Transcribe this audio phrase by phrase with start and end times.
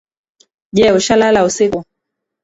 [0.79, 1.83] Je ushalala usiku?